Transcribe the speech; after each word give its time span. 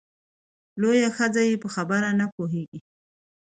لویه 0.81 1.09
ښځه 1.17 1.41
یې 1.49 1.55
په 1.63 1.67
خبره 1.75 2.09
نه 2.19 2.25
پوهېږې! 2.35 2.79